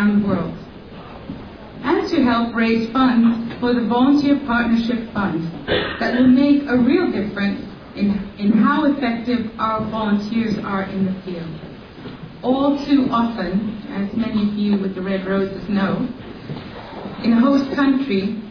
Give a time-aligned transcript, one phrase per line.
[0.00, 0.54] around the world.
[1.82, 5.68] And to help raise funds for the Volunteer Partnership Fund
[6.00, 11.22] that will make a real difference in, in how effective our volunteers are in the
[11.22, 11.48] field.
[12.42, 16.08] All too often, as many of you with the Red Roses know,
[17.22, 18.42] in a host country,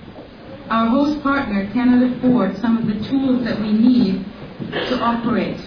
[0.69, 4.25] our host partner cannot afford some of the tools that we need
[4.71, 5.59] to operate.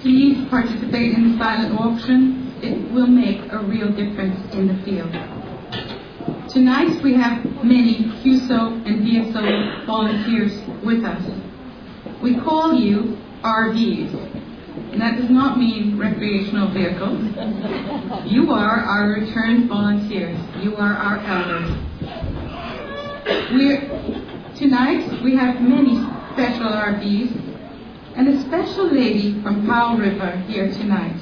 [0.00, 2.49] Please participate in the silent auction.
[2.62, 5.10] It will make a real difference in the field.
[6.50, 10.52] Tonight we have many CUSO and VSO volunteers
[10.84, 11.22] with us.
[12.22, 14.12] We call you RVs,
[14.92, 17.22] and that does not mean recreational vehicles.
[18.30, 20.38] You are our returned volunteers.
[20.62, 21.70] You are our elders.
[23.52, 23.80] We're,
[24.56, 25.94] tonight we have many
[26.34, 27.50] special RVs
[28.16, 31.16] and a special lady from Powell River here tonight.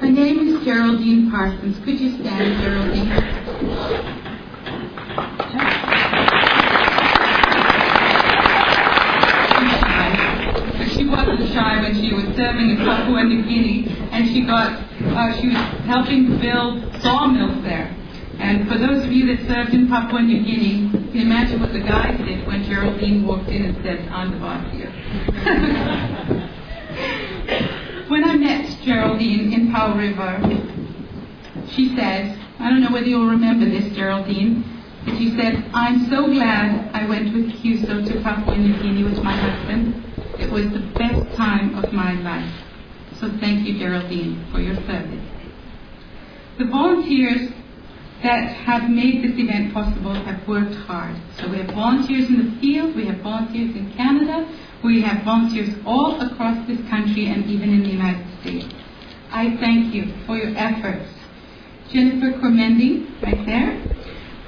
[0.00, 1.78] Her name is Geraldine Parsons.
[1.84, 4.24] Could you stand, Geraldine?
[10.90, 15.32] She wasn't shy when she was serving in Papua New Guinea, and she got uh,
[15.40, 17.94] she was helping build sawmills there.
[18.38, 21.72] And for those of you that served in Papua New Guinea, you can imagine what
[21.72, 24.90] the guys did when Geraldine walked in and said, I'm the boss here.
[28.08, 30.40] when I met Geraldine in Powell River,
[31.70, 34.62] she said, I don't know whether you'll remember this, Geraldine,
[35.04, 39.22] but she said, I'm so glad I went with CUSO to Papua New Guinea with
[39.22, 40.02] my husband.
[40.38, 42.52] It was the best time of my life.
[43.20, 45.24] So thank you, Geraldine, for your service.
[46.58, 47.50] The volunteers
[48.22, 51.16] that have made this event possible have worked hard.
[51.38, 54.48] So we have volunteers in the field, we have volunteers in Canada,
[54.82, 57.83] we have volunteers all across this country and even in.
[59.44, 61.06] I thank you for your efforts.
[61.92, 63.78] Jennifer Cormendi, right there,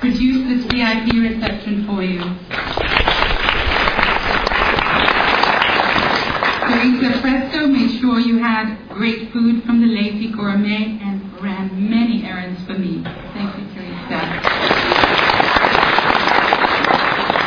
[0.00, 2.20] produced this VIP reception for you.
[6.64, 12.24] Teresa Presto made sure you had great food from the Lazy Gourmet and ran many
[12.24, 13.02] errands for me.
[13.34, 14.20] Thank you, Teresa.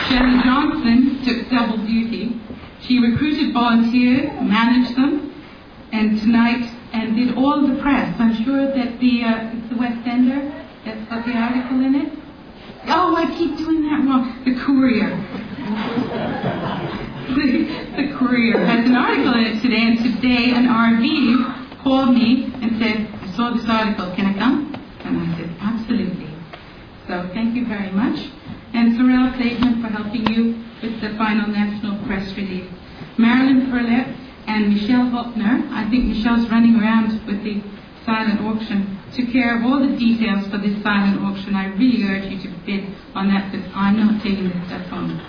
[0.08, 2.40] Shelly Johnson took double duty.
[2.82, 5.30] She recruited volunteers, managed them,
[5.92, 8.16] and tonight, and did all the press.
[8.20, 12.14] I'm sure that the, uh, it's the West Ender that's got the article in it.
[12.88, 14.42] Oh, I keep doing that wrong.
[14.46, 15.09] The Courier.
[17.36, 17.48] the,
[17.96, 22.82] the Courier has an article in it today, and today an RV called me and
[22.82, 24.74] said, I saw this article, can I come?
[25.03, 26.30] And I said, absolutely.
[27.08, 28.32] So thank you very much.
[28.74, 32.70] And Sorrel Clayton for helping you with the final national press release.
[33.29, 34.17] Marilyn Perlet
[34.47, 37.62] and Michelle Hoppner, I think Michelle's running around with the
[38.03, 41.53] silent auction, took care of all the details for this silent auction.
[41.53, 45.22] I really urge you to bid on that because I'm not taking this stuff home.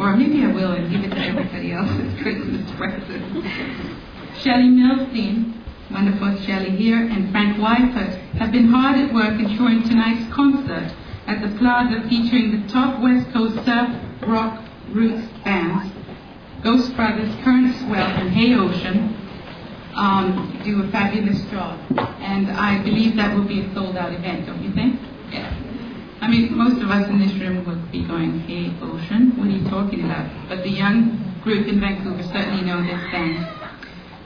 [0.00, 3.44] Or maybe I will and give it to everybody else as Christmas present.
[4.40, 5.60] Shelley Milstein,
[5.90, 10.90] wonderful Shelley here, and Frank Wyford have been hard at work ensuring tonight's concert
[11.26, 13.90] at the plaza featuring the top West Coast surf
[14.26, 15.92] rock roots bands,
[16.62, 19.16] Ghost Brothers, Current Swell, and Hey Ocean,
[19.94, 21.78] um, do a fabulous job.
[22.20, 25.00] And I believe that will be a sold out event, don't you think?
[25.30, 25.52] Yeah.
[26.20, 29.50] I mean, most of us in this room would be going, Hey Ocean, what are
[29.50, 30.48] you talking about?
[30.48, 33.46] But the young group in Vancouver certainly know this band.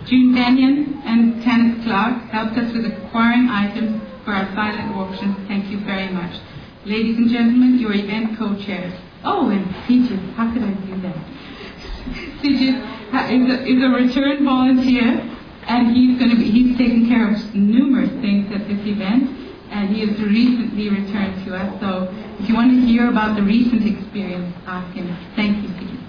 [0.06, 5.44] June Benyon and Kenneth Clark helped us with acquiring items for our silent auction.
[5.46, 6.40] Thank you very much.
[6.86, 8.94] Ladies and gentlemen, your event co-chairs.
[9.22, 11.16] Oh, and Sigis, how could I do that?
[12.40, 12.80] Sigis
[13.30, 15.20] is a, is a return volunteer,
[15.66, 19.28] and he's going to be he's taken care of numerous things at this event,
[19.70, 21.80] and he has recently returned to us.
[21.80, 22.08] So,
[22.38, 25.14] if you want to hear about the recent experience, ask him.
[25.36, 26.00] Thank you, Sigis.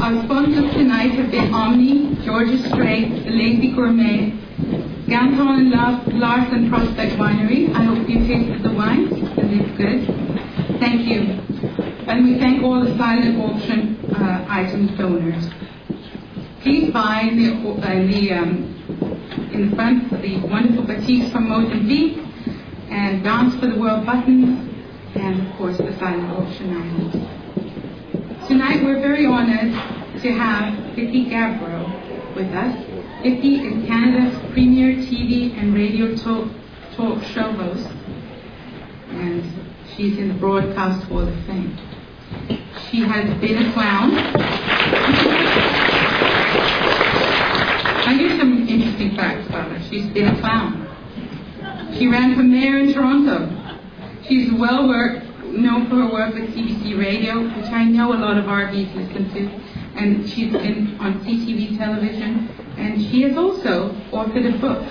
[0.00, 4.32] Our sponsors tonight have been Omni, Georgia Straight, Lazy Gourmet,
[5.08, 7.72] Ganton and Lars Prospect Winery.
[7.74, 9.08] I hope you tasted the wine
[9.38, 10.78] and it's good.
[10.78, 11.20] Thank you.
[12.06, 15.48] And we thank all the silent auction uh, items donors.
[16.62, 18.78] Please buy in the, uh, the um,
[19.54, 22.18] in front the wonderful batiks from Mozambique
[22.90, 24.68] and Dance for the World buttons
[25.14, 28.46] and of course the silent auction items.
[28.46, 29.72] Tonight we're very honored
[30.22, 32.87] to have Vicki Gabereau with us.
[33.22, 36.48] Iffy is Canada's premier TV and radio talk,
[36.94, 37.88] talk show host,
[39.10, 39.42] and
[39.96, 41.76] she's in the Broadcast Hall of Fame.
[42.88, 44.12] She has been a clown.
[48.06, 49.82] I hear some interesting facts about her.
[49.90, 50.86] She's been a clown.
[51.98, 53.50] She ran for mayor in Toronto.
[54.28, 58.38] She's well worked, known for her work with CBC Radio, which I know a lot
[58.38, 59.48] of our listen to,
[59.96, 64.86] and she's been on CTV television and she has also authored a book.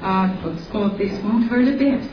[0.00, 2.08] Uh, the book's called This Won't Hurt a Bit.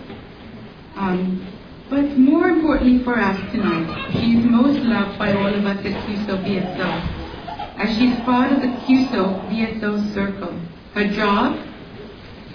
[0.95, 1.47] Um,
[1.89, 5.93] but more importantly for us tonight, she is most loved by all of us at
[6.07, 10.59] CUSO VSO, as she's part of the CUSO VSO circle.
[10.93, 11.59] Her job,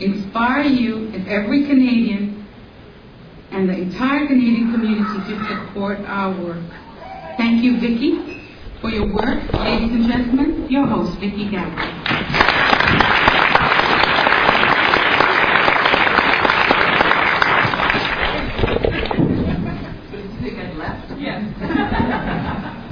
[0.01, 2.47] inspire you and every Canadian
[3.53, 6.65] and the entire Canadian community to support our work.
[7.37, 8.40] Thank you, Vicki,
[8.81, 9.53] for your work.
[9.53, 11.97] Ladies and gentlemen, your host, Vicki Gabereau.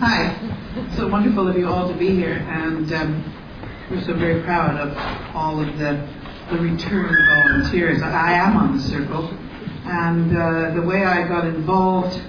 [0.00, 0.35] Hi.
[0.96, 3.34] So wonderful of you all to be here, and um,
[3.91, 4.96] we're so very proud of
[5.34, 6.06] all of the,
[6.50, 8.02] the return volunteers.
[8.02, 9.29] I am on the circle,
[9.87, 12.20] and uh, the way I got involved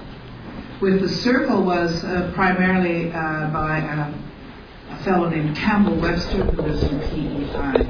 [0.82, 6.62] with the circle was uh, primarily uh, by a, a fellow named Campbell Webster, who
[6.62, 7.88] lives in PEI.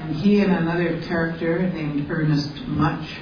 [0.00, 3.18] And he and another character named Ernest Much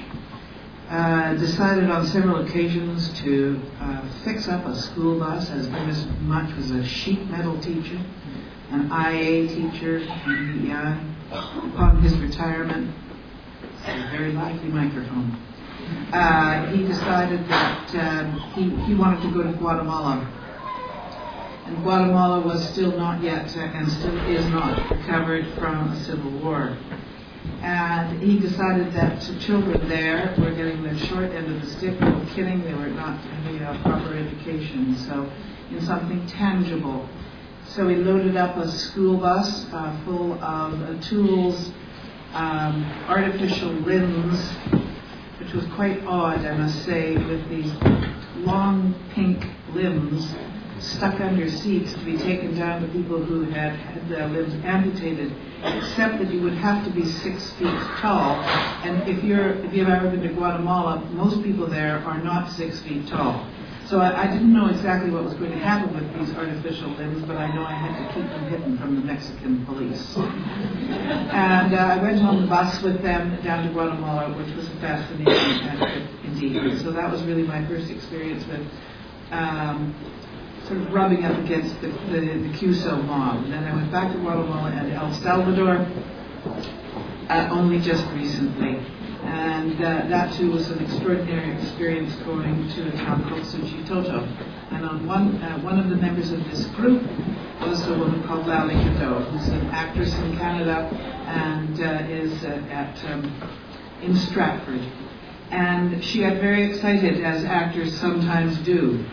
[0.89, 6.55] uh, decided on several occasions to uh, fix up a school bus, as Ernest Much
[6.55, 7.99] was a sheet metal teacher,
[8.71, 11.05] an IA teacher in PEI.
[11.31, 12.91] Upon his retirement,
[13.85, 15.37] a very lively microphone,
[16.13, 20.27] uh, he decided that um, he, he wanted to go to Guatemala.
[21.65, 26.31] And Guatemala was still not yet, uh, and still is not, recovered from a civil
[26.39, 26.77] war.
[27.61, 31.99] And he decided that children there were getting the short end of the stick.
[31.99, 34.95] No kidding, they were not having a proper education.
[34.95, 35.29] So,
[35.71, 37.07] in something tangible.
[37.67, 41.71] So he loaded up a school bus uh, full of uh, tools,
[42.33, 44.39] um, artificial limbs,
[45.49, 47.73] which was quite odd, I must say, with these
[48.45, 50.35] long pink limbs
[50.77, 55.33] stuck under seats to be taken down to people who had had their limbs amputated,
[55.63, 58.35] except that you would have to be six feet tall.
[58.85, 62.79] And if you're if you've ever been to Guatemala, most people there are not six
[62.81, 63.47] feet tall.
[63.89, 67.25] So I, I didn't know exactly what was going to happen with these artificial limbs,
[67.25, 70.15] but I know I had to keep them hidden from the Mexican police.
[70.15, 74.75] And uh, I went on the bus with them down to Guatemala, which was a
[74.79, 75.25] fascinating
[76.23, 76.79] indeed.
[76.81, 78.61] So that was really my first experience with
[79.31, 79.95] um,
[80.67, 83.43] sort of rubbing up against the, the, the CUSO mob.
[83.45, 85.87] And then I went back to Guatemala and El Salvador
[87.27, 88.85] uh, only just recently.
[89.29, 94.25] And uh, that too was an extraordinary experience going to a town called Suchitoto.
[94.71, 97.03] And on one, uh, one of the members of this group
[97.61, 100.89] was a woman called Lally Cadeau, who's an actress in Canada
[101.27, 103.23] and uh, is uh, at um,
[104.01, 104.81] in Stratford.
[105.51, 109.05] And she got very excited, as actors sometimes do,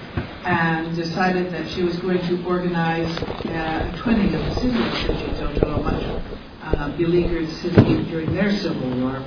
[0.45, 5.17] and decided that she was going to organize uh, a twinning of the city of
[5.17, 6.25] Suchitoto, a much
[6.63, 9.25] uh, beleaguered city during their civil war.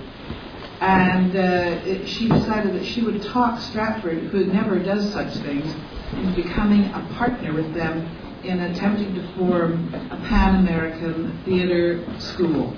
[0.81, 5.73] And uh, she decided that she would talk Stratford, who never does such things,
[6.13, 8.07] into becoming a partner with them
[8.43, 12.75] in attempting to form a Pan American theater school.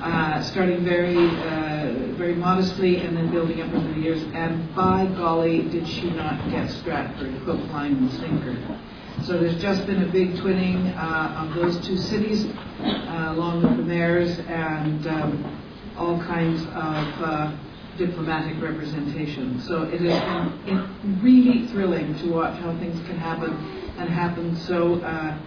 [0.00, 4.20] Uh, starting very, uh, very modestly and then building up over the years.
[4.34, 8.80] And by golly, did she not get Stratford hook, line, and sinker.
[9.22, 13.76] So there's just been a big twinning uh, of those two cities, uh, along with
[13.76, 15.61] the mayors and um,
[15.96, 17.56] all kinds of uh,
[17.98, 19.60] diplomatic representation.
[19.60, 23.52] So it has been really thrilling to watch how things can happen
[23.98, 25.38] and happen so, uh,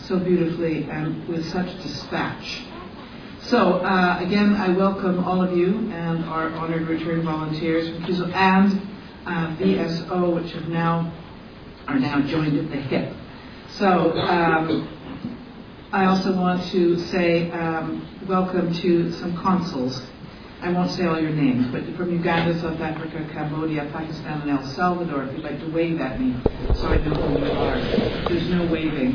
[0.00, 2.62] so beautifully and with such dispatch.
[3.42, 8.32] So uh, again, I welcome all of you and our honored return volunteers from CUSO
[8.32, 8.80] and
[9.26, 11.12] uh, VSO, which have now
[11.86, 13.14] are now joined at the hip.
[13.68, 14.93] So um,
[15.94, 20.02] I also want to say um, welcome to some consuls.
[20.60, 24.66] I won't say all your names, but from Uganda, South Africa, Cambodia, Pakistan, and El
[24.72, 26.34] Salvador, if you'd like to wave at me
[26.74, 27.78] so I know who you are.
[28.28, 29.12] There's no waving.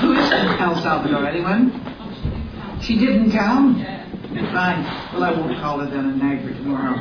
[0.00, 1.26] Who is in El Salvador?
[1.26, 1.72] Anyone?
[2.82, 3.82] She didn't come?
[3.82, 4.84] Fine.
[5.12, 6.94] Well, I won't call her then a nagger tomorrow.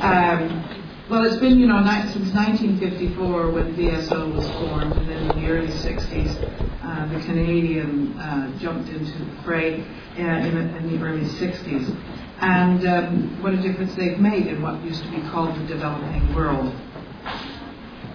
[0.00, 0.77] Um,
[1.10, 5.48] well, it's been, you know, since 1954 when VSO was formed, and then in the
[5.50, 6.36] early 60s,
[6.82, 11.96] uh, the Canadian uh, jumped into the fray uh, in, the, in, the, early 60s.
[12.40, 16.34] And um, what a difference they've made in what used to be called the developing
[16.34, 16.74] world.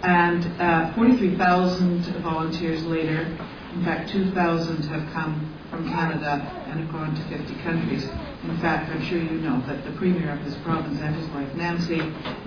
[0.03, 3.25] And uh, 43,000 volunteers later,
[3.73, 8.03] In fact, 2,000 have come from Canada and have gone to 50 countries.
[8.43, 11.51] In fact, I'm sure you know that the premier of this province and his wife
[11.55, 12.01] Nancy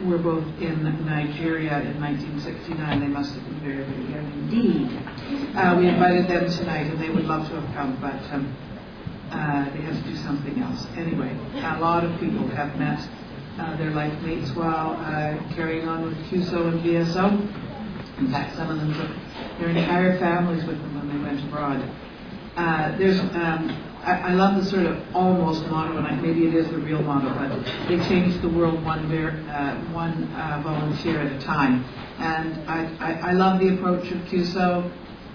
[0.04, 3.00] were both in Nigeria in 1969.
[3.00, 5.56] They must have been very, very young indeed.
[5.56, 8.54] Uh, we invited them tonight, and they would love to have come, but um,
[9.32, 10.86] uh, they had to do something else.
[10.96, 13.00] Anyway, a lot of people have met
[13.58, 17.75] uh, their life mates while uh, carrying on with CUSO and VSO.
[18.18, 19.10] In fact, some of them took
[19.58, 21.82] their entire families with them when they went abroad.
[22.56, 23.68] Uh, there's, um,
[24.02, 27.02] I, I, love the sort of almost motto, and I, maybe it is the real
[27.02, 31.84] motto, but they change the world one, ver- uh, one uh, volunteer at a time.
[32.18, 34.90] And I, I, I love the approach of CUSO.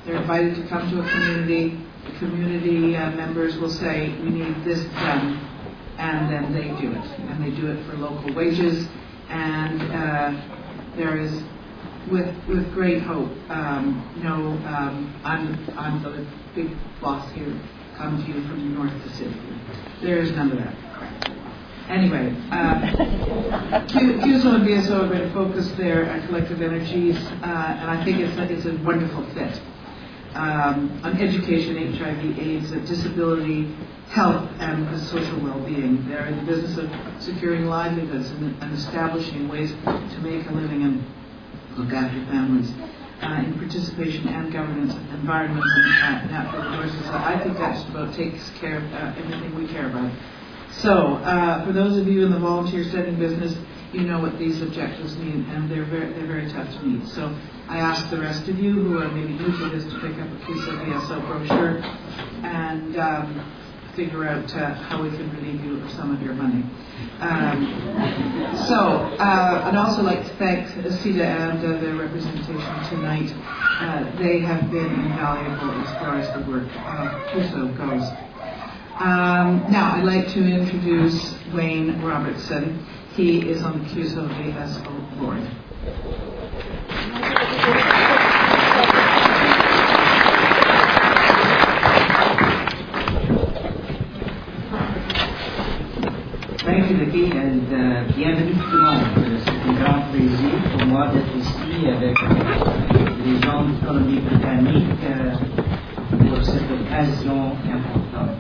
[0.06, 1.80] They're invited to come to a community.
[2.06, 5.38] The community uh, members will say, we need this done,
[6.00, 7.06] and then they do it.
[7.30, 8.88] And they do it for local wages.
[9.30, 10.42] And uh,
[10.96, 11.44] there is
[12.10, 13.32] with with great hope.
[13.50, 17.60] Um, you know, um, I'm I'm the big boss here.
[17.98, 19.36] Come to you from the north to city.
[20.02, 20.76] There is none of that.
[21.90, 22.80] Anyway, uh,
[23.88, 28.38] CUSO and VSO are going to focus their collective energies, uh, and I think it's
[28.38, 29.62] a, it's a wonderful fit.
[30.34, 33.76] Um, on education, HIV, AIDS, disability,
[34.08, 36.08] health, and social well-being.
[36.08, 36.90] They're in the business of
[37.22, 41.04] securing livelihoods and, and establishing ways to make a living and
[41.78, 42.72] look after families.
[43.22, 47.08] Uh, in participation and governance, environment, and uh, natural resources.
[47.10, 50.12] I think that just about takes care of uh, everything we care about.
[50.72, 53.56] So, uh, for those of you in the volunteer setting business,
[53.94, 57.08] you know what these objectives mean, and they're very, they're very tough to meet.
[57.10, 57.32] So,
[57.68, 60.28] I ask the rest of you who are maybe new to this to pick up
[60.28, 61.78] a piece of VSO brochure
[62.44, 63.54] and um,
[63.96, 66.64] figure out uh, how we can relieve you of some of your money.
[67.20, 67.66] Um,
[68.68, 68.76] so,
[69.20, 73.34] uh, I'd also like to thank CIDA and uh, their representation tonight.
[73.80, 78.04] Uh, they have been invaluable as far as the work of CUSO goes.
[79.00, 82.86] Um, now, I'd like to introduce Wayne Robertson.
[83.16, 85.48] He is on the CUSO VSO board.
[96.64, 99.00] Thank you, Vicki, and uh, bienvenue tout le monde.
[99.46, 105.34] C'est un grand plaisir pour moi d'être ici avec euh, les gens Colombie-Britannique euh,
[106.28, 108.38] pour cette occasion importante.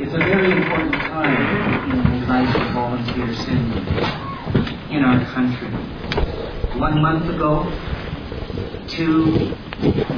[0.00, 5.68] It's a very important time in the life of volunteers in, in our country.
[6.78, 7.66] One month ago,
[8.88, 9.52] two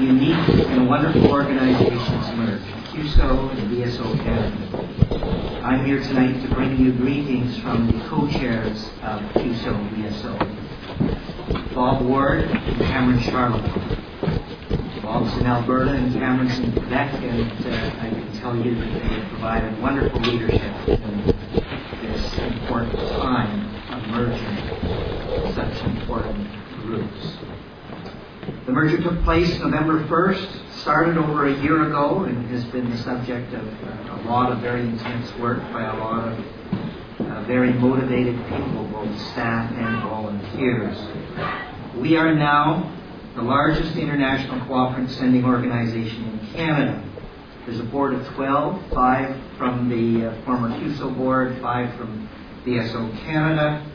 [0.00, 4.86] unique and wonderful organizations merged, CUSO and VSO Canada.
[4.98, 12.40] I'm here tonight to bring you greetings from the co-chairs of and VSO, Bob Ward
[12.40, 13.70] and Cameron Charlotte.
[15.02, 19.00] Bob's in Alberta and Cameron's in Quebec, and uh, I can tell you that they
[19.00, 21.26] have provided wonderful leadership in
[22.00, 26.48] this important time of merging such important
[26.82, 27.36] groups.
[28.76, 33.54] Merger took place November 1st, started over a year ago, and has been the subject
[33.54, 36.38] of uh, a lot of very intense work by a lot of
[37.21, 40.95] uh, very motivated people, both staff and volunteers.
[41.97, 42.95] We are now
[43.35, 47.02] the largest international cooperative sending organization in Canada.
[47.64, 52.28] There's a board of 12, five from the uh, former CUSO board, five from
[52.66, 53.90] VSO Canada.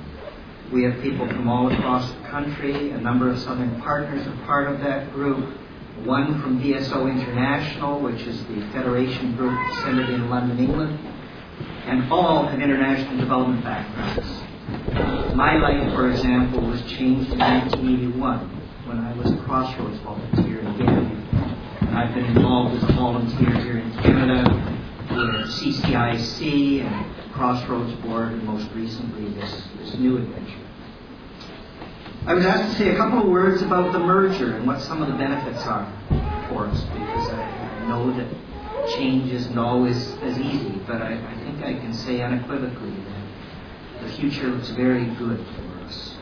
[0.71, 2.91] We have people from all across the country.
[2.91, 5.57] A number of Southern partners are part of that group.
[6.05, 10.97] One from VSO International, which is the federation group centered in London, England.
[11.87, 15.35] And all have international development backgrounds.
[15.35, 18.39] My life, for example, was changed in 1981
[18.87, 21.17] when I was a Crossroads volunteer in Gambia.
[21.81, 24.43] And I've been involved as a volunteer here in Canada
[25.09, 30.61] with CCIC and Crossroads Board, and most recently this, this new adventure.
[32.27, 35.01] I was asked to say a couple of words about the merger and what some
[35.01, 35.91] of the benefits are
[36.49, 41.35] for us, because I, I know that change isn't always as easy, but I, I
[41.43, 46.15] think I can say unequivocally that the future looks very good for us.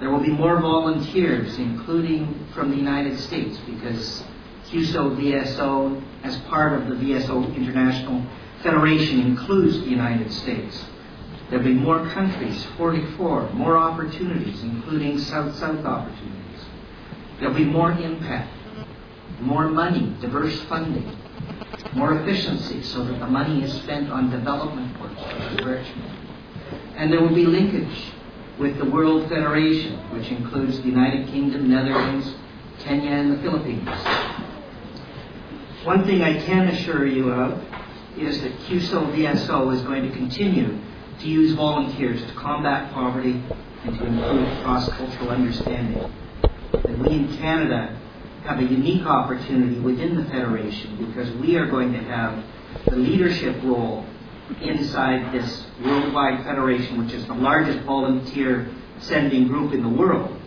[0.00, 4.24] There will be more volunteers, including from the United States, because
[4.70, 8.24] CUSO VSO, as part of the VSO International
[8.66, 10.84] Federation, includes the United States.
[11.48, 16.64] There'll be more countries, 44, more opportunities, including South-South opportunities.
[17.38, 18.50] There'll be more impact,
[19.40, 21.16] more money, diverse funding,
[21.92, 25.16] more efficiency so that the money is spent on development work,
[25.52, 26.18] enrichment.
[26.96, 28.12] And there will be linkage
[28.58, 32.34] with the World Federation, which includes the United Kingdom, Netherlands,
[32.80, 33.88] Kenya, and the Philippines.
[35.84, 37.62] One thing I can assure you of
[38.18, 40.78] is that CUSO VSO is going to continue
[41.20, 43.42] to use volunteers to combat poverty
[43.84, 46.12] and to improve cross-cultural understanding.
[46.84, 47.98] And we in Canada
[48.44, 52.42] have a unique opportunity within the Federation because we are going to have
[52.86, 54.04] the leadership role
[54.62, 60.40] inside this worldwide federation, which is the largest volunteer sending group in the world.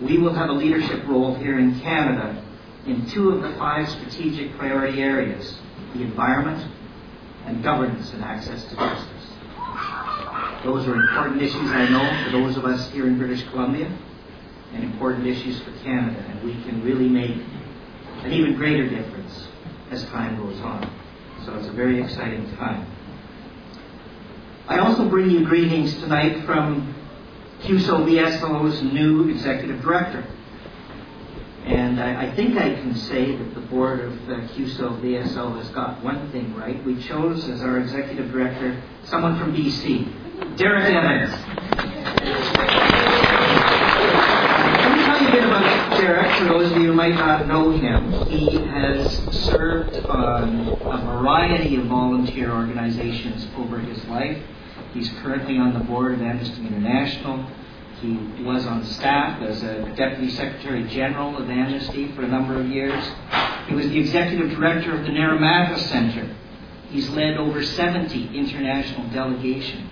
[0.00, 2.42] We will have a leadership role here in Canada
[2.86, 5.58] in two of the five strategic priority areas
[5.94, 6.70] the environment
[7.46, 9.20] and governance and access to justice.
[10.64, 13.90] Those are important issues, I know, for those of us here in British Columbia,
[14.72, 17.36] and important issues for Canada, and we can really make
[18.22, 19.48] an even greater difference
[19.90, 20.88] as time goes on.
[21.44, 22.86] So it's a very exciting time.
[24.68, 26.94] I also bring you greetings tonight from
[27.62, 30.24] CUSO VSO's new executive director.
[31.70, 35.68] And I, I, think I can say that the board of uh, CUSO VSO has
[35.68, 36.84] got one thing right.
[36.84, 41.30] We chose as our executive director someone from BC, Derek Evans.
[44.80, 47.46] Let me tell you a bit about Derek, for those of you who might not
[47.46, 48.26] know him.
[48.26, 54.42] He has served on a variety of volunteer organizations over his life.
[54.92, 57.46] He's currently on the board of Amnesty International.
[58.00, 62.66] He was on staff as a Deputy Secretary General of Amnesty for a number of
[62.66, 63.04] years.
[63.68, 66.34] He was the Executive Director of the Naramata Center.
[66.88, 69.90] He's led over 70 international delegations.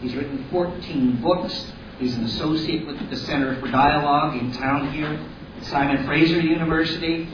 [0.00, 1.72] He's written 14 books.
[2.00, 7.28] He's an associate with the Center for Dialogue in town here at Simon Fraser University.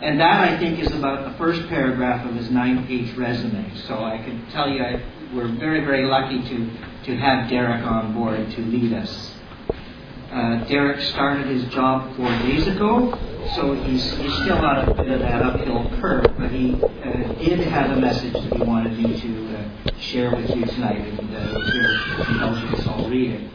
[0.00, 3.76] And that, I think, is about the first paragraph of his nine page resume.
[3.86, 5.02] So I can tell you I,
[5.34, 6.70] we're very, very lucky to,
[7.06, 9.34] to have Derek on board to lead us.
[10.30, 13.18] Uh, Derek started his job four days ago,
[13.56, 17.58] so he's, he's still on a bit of that uphill curve, but he uh, did
[17.66, 21.72] have a message that he wanted me to uh, share with you tonight, and uh,
[21.72, 23.50] here indulgence, I'll read it.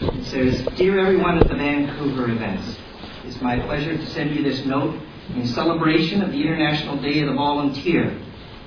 [0.00, 2.76] It says, Dear everyone at the Vancouver events,
[3.24, 4.96] it's my pleasure to send you this note
[5.34, 8.16] in celebration of the International Day of the Volunteer,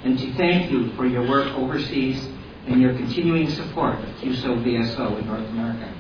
[0.03, 2.21] and to thank you for your work overseas
[2.67, 5.93] and your continuing support of CUSO VSO in North America.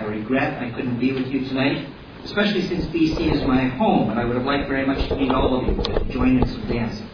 [0.00, 1.86] I regret I couldn't be with you tonight,
[2.24, 5.30] especially since BC is my home, and I would have liked very much to meet
[5.30, 7.06] all of you to join in some dancing.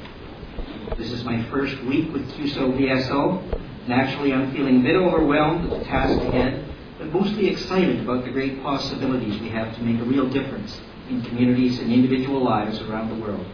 [0.97, 3.89] This is my first week with CUSO VSO.
[3.89, 6.65] Naturally, I'm feeling a bit overwhelmed with the task ahead,
[6.99, 11.23] but mostly excited about the great possibilities we have to make a real difference in
[11.23, 13.45] communities and individual lives around the world.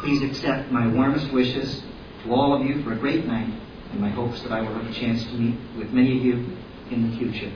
[0.00, 1.84] Please accept my warmest wishes
[2.24, 3.54] to all of you for a great night
[3.92, 6.56] and my hopes that I will have a chance to meet with many of you
[6.90, 7.52] in the future.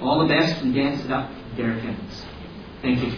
[0.00, 2.24] All the best and dance it up, Derek Evans.
[2.82, 3.12] Thank you.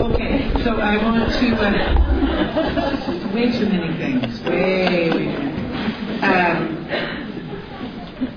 [0.00, 1.56] Okay, so I want to.
[1.56, 4.40] Uh, way too many things.
[4.42, 6.22] Way, way too many.
[6.22, 6.84] Um,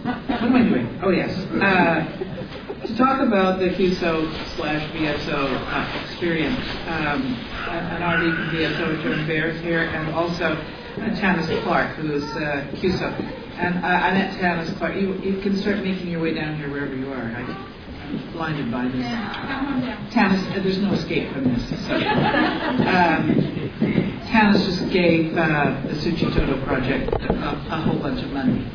[0.03, 0.99] what am I doing?
[1.03, 1.37] Oh, yes.
[1.61, 5.31] Uh, to talk about the CUSO slash VSO
[5.67, 7.21] uh, experience, um,
[7.69, 10.55] an RV from VSO joined Bears here, and also
[10.95, 13.11] Tanis Clark, who is uh, CUSO.
[13.57, 14.95] And I, I met Tanis Clark.
[14.95, 17.21] You, you can start making your way down here wherever you are.
[17.21, 19.05] I, am blinded by this.
[20.13, 21.69] Tanis, uh, there's no escape from this.
[21.87, 21.95] So.
[21.95, 23.61] Um,
[24.31, 28.65] Tanis just gave uh, the Suchitoto project a, a, whole bunch of money.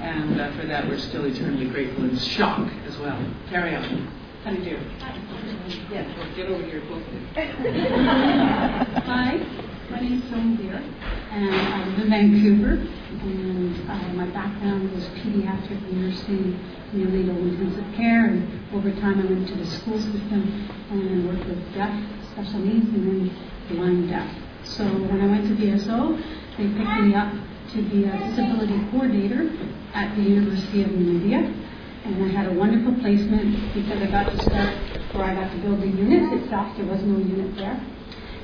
[0.00, 3.18] And uh, for that, we're still eternally grateful and shocked as well.
[3.50, 4.06] Carry on.
[4.44, 4.78] How do you do?
[5.90, 7.02] Yes, well, get over here, both
[9.04, 9.68] Hi.
[9.92, 12.80] My name is Joan Beer, and I live in Vancouver.
[12.80, 16.58] And uh, my background was pediatric nursing,
[16.94, 21.74] neonatal intensive care, and over time I went to the school system and worked with
[21.74, 21.92] deaf
[22.32, 23.36] special needs and then
[23.68, 24.34] blind deaf.
[24.64, 26.16] So when I went to VSO,
[26.56, 27.30] they picked me up
[27.76, 29.52] to be a disability coordinator
[29.92, 31.52] at the University of Namibia.
[32.06, 34.72] And I had a wonderful placement because I got to start
[35.12, 36.74] where I got to build the unit itself.
[36.78, 37.76] There was no unit there.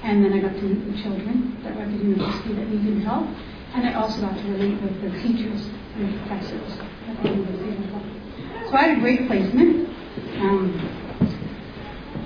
[0.02, 3.04] And then I got to meet the children that were at the university that needed
[3.04, 3.26] help.
[3.74, 6.72] And I also got to relate with the teachers and the professors
[7.08, 8.06] at the university as well.
[8.70, 9.88] So I had a great placement.
[10.38, 10.76] Um,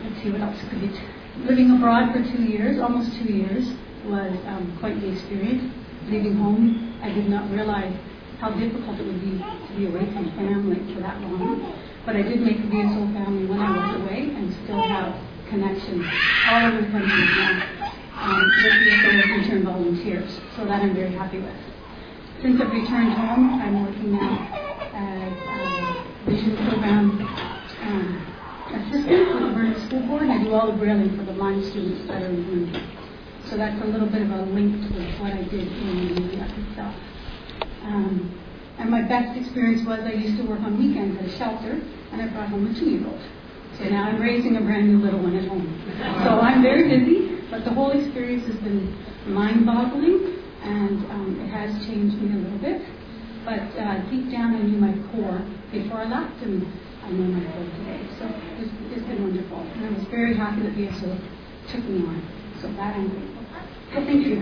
[0.05, 0.91] let's see what else could be.
[1.49, 3.67] Living abroad for two years, almost two years,
[4.05, 5.65] was um, quite the experience.
[6.11, 7.95] Leaving home, I did not realize
[8.39, 11.63] how difficult it would be to be away from family for that long.
[12.05, 15.15] But I did make a VSO family when I was away and still have
[15.53, 16.07] connections
[16.49, 17.69] all over the country now
[18.17, 20.41] um, with the Return Volunteers.
[20.57, 21.55] So that I'm very happy with.
[22.41, 24.49] Since I've returned home, I'm working now
[24.97, 25.33] as
[26.27, 27.21] a vision program
[27.83, 28.27] um,
[28.73, 31.65] assistant with the Vernon School Board, and I do all the brailing for the blind
[31.67, 32.89] students that are in Bloomfield.
[33.51, 36.95] So that's a little bit of a link to what I did in India itself.
[37.83, 38.39] Um,
[38.79, 42.23] and my best experience was I used to work on weekends at a shelter, and
[42.23, 43.21] I brought home a two-year-old.
[43.79, 45.67] So now I'm raising a brand new little one at home.
[46.25, 48.95] So I'm very busy, but the whole experience has been
[49.27, 52.83] mind-boggling, and um, it has changed me a little bit.
[53.45, 56.67] But uh, deep down, I knew my core before I left, and
[57.03, 58.01] I know my core today.
[58.19, 58.27] So
[58.61, 61.19] it's, it's been wonderful, and I was very happy that VSO
[61.73, 62.23] took me on.
[62.61, 63.45] So that I'm grateful.
[63.95, 64.37] So thank you.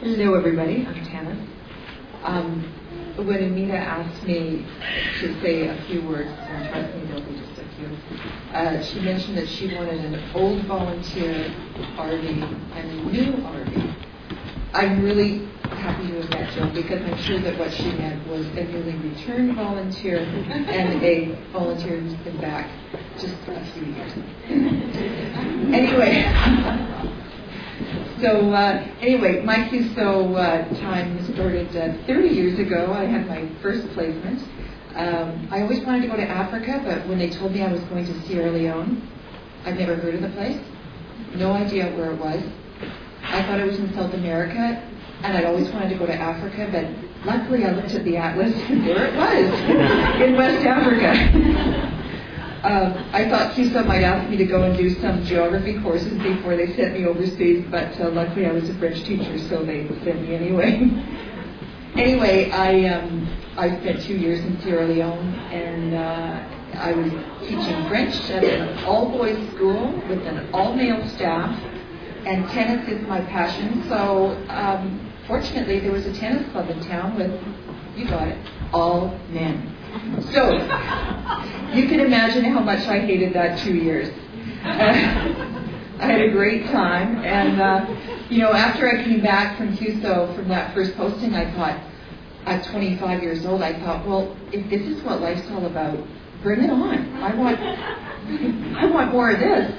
[0.00, 0.86] Hello, everybody.
[2.28, 2.62] Um,
[3.16, 4.66] when Anita asked me
[5.20, 7.88] to say a few words, and trust me, there'll be just a few,
[8.52, 11.32] uh, she mentioned that she wanted an old volunteer
[11.96, 12.26] RV
[12.76, 13.94] and a new RV.
[14.74, 18.44] I'm really happy to have met Jill because I'm sure that what she meant was
[18.48, 22.70] a newly returned volunteer and a volunteer who's been back
[23.18, 24.12] just a few years.
[25.72, 26.84] anyway.
[28.20, 32.92] So uh, anyway, my CUSO uh, time started uh, 30 years ago.
[32.92, 34.42] I had my first placement.
[34.96, 37.80] Um, I always wanted to go to Africa, but when they told me I was
[37.82, 39.08] going to Sierra Leone,
[39.64, 40.60] I'd never heard of the place.
[41.36, 42.42] No idea where it was.
[43.22, 44.82] I thought it was in South America,
[45.22, 48.52] and I'd always wanted to go to Africa, but luckily I looked at the atlas,
[48.68, 51.94] and there it was, in West Africa.
[52.62, 56.56] Um, I thought CUSO might ask me to go and do some geography courses before
[56.56, 60.22] they sent me overseas, but uh, luckily I was a French teacher, so they sent
[60.22, 60.80] me anyway.
[61.94, 67.88] anyway, I um, I spent two years in Sierra Leone, and uh, I was teaching
[67.88, 71.56] French at an all-boys school with an all-male staff,
[72.26, 73.84] and tennis is my passion.
[73.88, 77.30] So um, fortunately, there was a tennis club in town with,
[77.96, 78.38] you got it,
[78.72, 79.77] all men.
[80.32, 80.52] So,
[81.72, 84.08] you can imagine how much I hated that two years.
[84.64, 87.86] I had a great time, and uh,
[88.30, 91.80] you know, after I came back from CUSO from that first posting, I thought,
[92.46, 95.98] at 25 years old, I thought, well, if this is what life's all about,
[96.42, 97.14] bring it on.
[97.22, 97.58] I want,
[98.78, 99.72] I want more of this.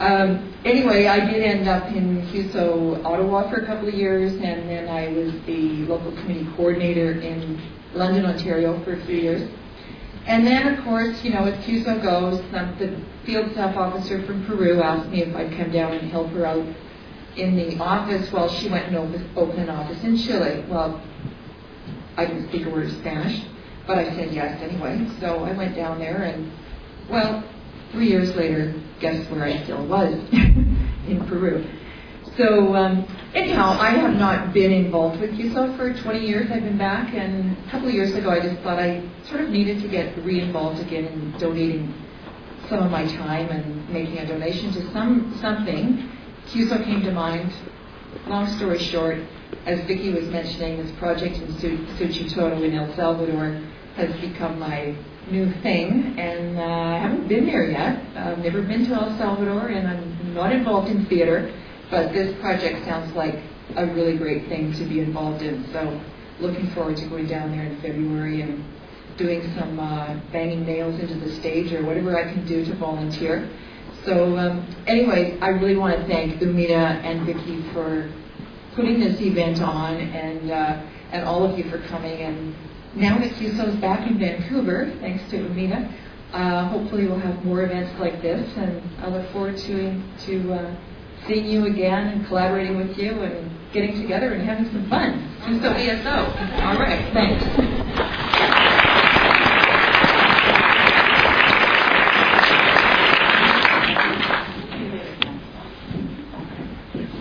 [0.00, 4.68] Um, anyway, I did end up in CUSO Ottawa for a couple of years, and
[4.68, 7.62] then I was the local committee coordinator in
[7.94, 9.48] London, Ontario for a few years.
[10.26, 14.44] And then, of course, you know, as CUSO goes, um, the field staff officer from
[14.46, 16.66] Peru asked me if I'd come down and help her out
[17.36, 20.64] in the office while she went and open, open an office in Chile.
[20.68, 21.00] Well,
[22.16, 23.44] I didn't speak a word of Spanish,
[23.86, 25.06] but I said yes anyway.
[25.20, 26.50] So I went down there, and
[27.08, 27.44] well,
[27.94, 31.64] three years later, guess where I still was in Peru.
[32.36, 36.50] So um, anyhow, I have not been involved with CUSO for 20 years.
[36.50, 39.50] I've been back, and a couple of years ago, I just thought I sort of
[39.50, 41.94] needed to get re-involved again in donating
[42.68, 46.10] some of my time and making a donation to some something.
[46.48, 47.52] CUSO came to mind.
[48.26, 49.18] Long story short,
[49.66, 53.60] as Vicki was mentioning, this project in Suchitoto in El Salvador
[53.96, 54.96] has become my
[55.30, 58.04] new thing, and uh, I haven't been there yet.
[58.16, 61.52] I've never been to El Salvador, and I'm not involved in theater.
[61.90, 63.36] But this project sounds like
[63.76, 65.70] a really great thing to be involved in.
[65.72, 66.00] So
[66.40, 68.64] looking forward to going down there in February and
[69.16, 73.48] doing some uh, banging nails into the stage or whatever I can do to volunteer.
[74.04, 78.12] So um, anyway, I really want to thank Umina and Vicki for
[78.74, 82.20] putting this event on and uh, and all of you for coming.
[82.20, 82.54] And
[82.96, 85.92] now that CUSO is back in Vancouver, thanks to Umina,
[86.32, 88.48] uh, hopefully we'll have more events like this.
[88.56, 90.76] And I look forward to to uh,
[91.26, 95.30] seeing you again and collaborating with you and getting together and having some fun.
[95.42, 96.64] CUSO VSO.
[96.64, 97.44] All right, thanks.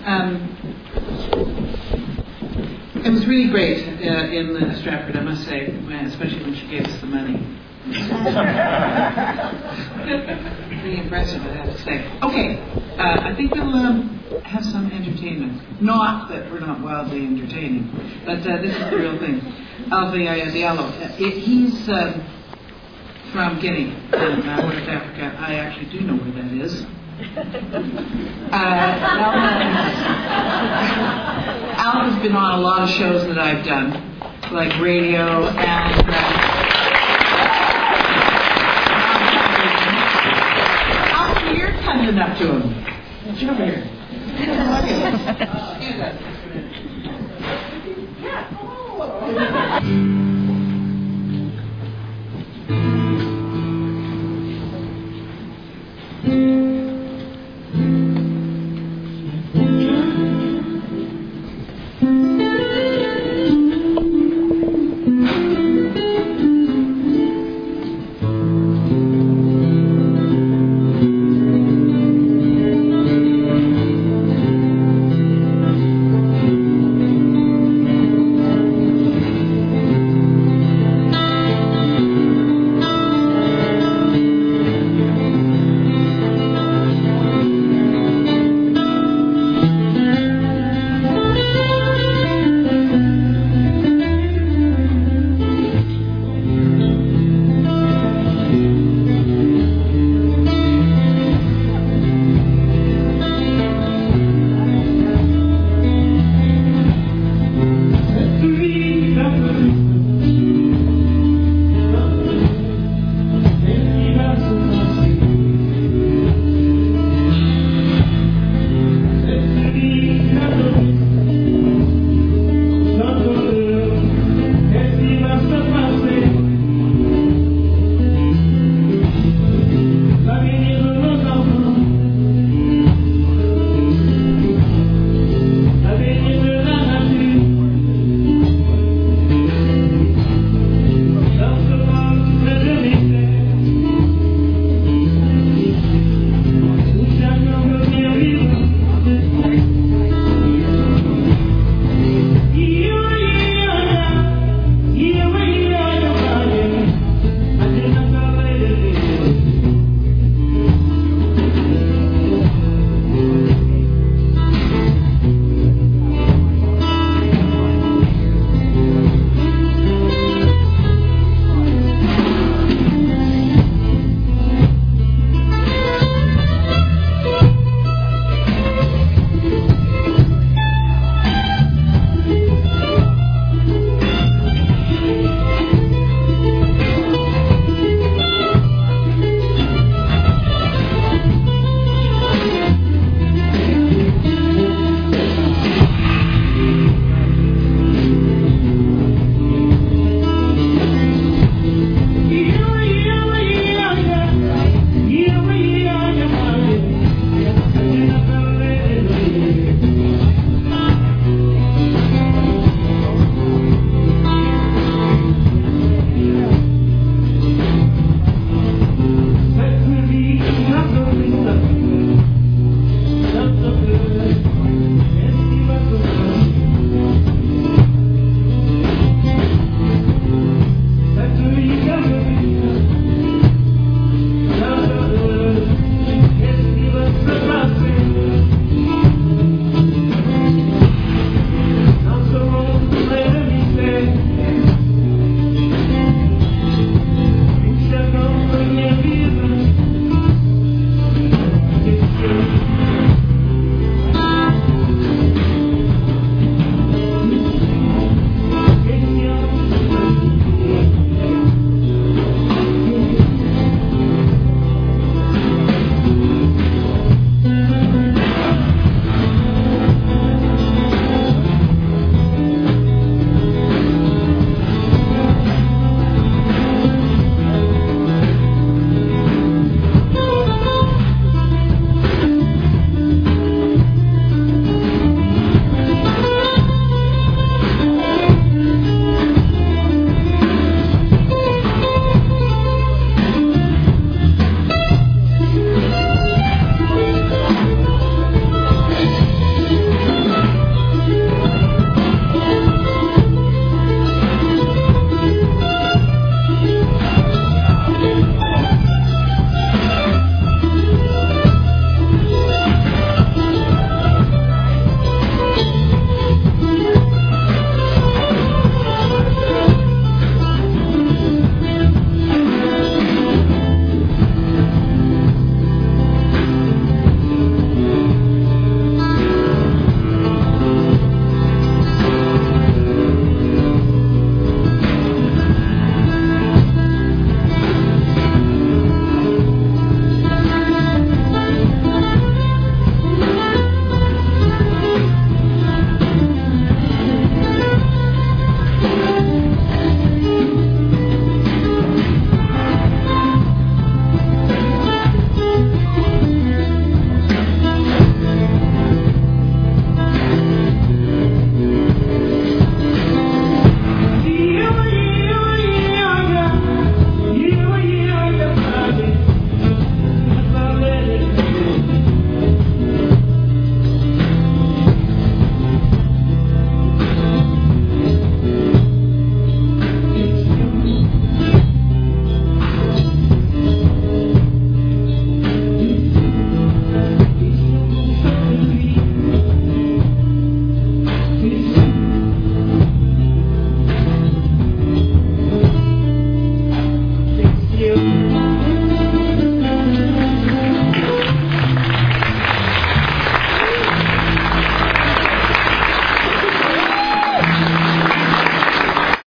[0.06, 1.73] Um,
[3.34, 5.66] really great uh, in uh, Stratford, I must say,
[6.06, 7.40] especially when she gave us the money.
[10.70, 12.06] pretty impressive, I have to say.
[12.22, 12.60] Okay,
[12.98, 15.82] uh, I think we'll um, have some entertainment.
[15.82, 17.90] Not that we're not wildly entertaining,
[18.26, 19.42] but uh, this is the real thing.
[19.90, 22.24] Diallo, uh, he's um,
[23.32, 25.36] from Guinea, in uh, West Africa.
[25.40, 26.86] I actually do know where that is.
[28.54, 31.40] Uh,
[31.86, 34.18] Al has been on a lot of shows that I've done,
[34.54, 36.06] like radio and.
[36.08, 36.14] Uh,
[41.58, 42.86] you're coming up to him.
[43.36, 43.84] Get over here.
[45.76, 46.16] Excuse us.
[50.33, 50.33] Yeah.